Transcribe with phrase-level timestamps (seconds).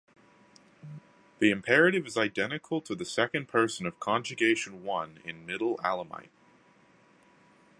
[1.37, 6.31] The imperative is identical to the second person of Conjugation I in Middle Elamite.